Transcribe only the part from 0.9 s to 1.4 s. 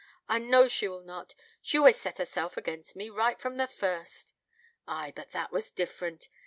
not...